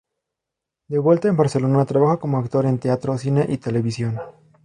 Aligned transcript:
De 0.87 0.97
vuelta 0.97 1.27
en 1.27 1.37
Barcelona 1.37 1.85
trabaja 1.85 2.17
como 2.17 2.39
actor 2.39 2.65
en 2.65 2.79
teatro, 2.79 3.19
cine 3.19 3.45
y 3.49 3.57
televisión. 3.59 4.17